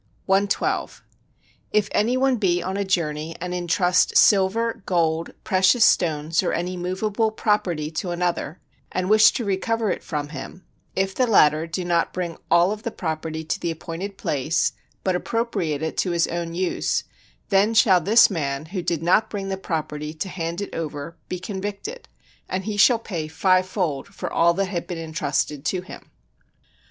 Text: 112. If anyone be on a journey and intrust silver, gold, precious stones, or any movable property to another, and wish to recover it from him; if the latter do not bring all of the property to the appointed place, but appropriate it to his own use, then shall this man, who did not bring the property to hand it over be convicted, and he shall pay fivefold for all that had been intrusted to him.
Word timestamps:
112. 0.25 1.03
If 1.71 1.87
anyone 1.91 2.37
be 2.37 2.63
on 2.63 2.75
a 2.75 2.83
journey 2.83 3.35
and 3.39 3.53
intrust 3.53 4.17
silver, 4.17 4.81
gold, 4.87 5.29
precious 5.43 5.85
stones, 5.85 6.41
or 6.41 6.53
any 6.53 6.75
movable 6.75 7.29
property 7.29 7.91
to 7.91 8.09
another, 8.09 8.59
and 8.91 9.11
wish 9.11 9.31
to 9.33 9.45
recover 9.45 9.91
it 9.91 10.01
from 10.03 10.29
him; 10.29 10.65
if 10.95 11.13
the 11.13 11.27
latter 11.27 11.67
do 11.67 11.85
not 11.85 12.13
bring 12.13 12.37
all 12.49 12.71
of 12.71 12.81
the 12.81 12.89
property 12.89 13.43
to 13.43 13.59
the 13.59 13.69
appointed 13.69 14.17
place, 14.17 14.73
but 15.03 15.15
appropriate 15.15 15.83
it 15.83 15.97
to 15.97 16.09
his 16.09 16.25
own 16.29 16.55
use, 16.55 17.03
then 17.49 17.75
shall 17.75 18.01
this 18.01 18.27
man, 18.27 18.65
who 18.73 18.81
did 18.81 19.03
not 19.03 19.29
bring 19.29 19.49
the 19.49 19.55
property 19.55 20.15
to 20.15 20.29
hand 20.29 20.61
it 20.61 20.73
over 20.73 21.15
be 21.29 21.37
convicted, 21.37 22.07
and 22.49 22.65
he 22.65 22.75
shall 22.75 22.97
pay 22.97 23.27
fivefold 23.27 24.07
for 24.07 24.33
all 24.33 24.55
that 24.55 24.65
had 24.69 24.87
been 24.87 24.97
intrusted 24.97 25.63
to 25.63 25.81
him. 25.81 26.09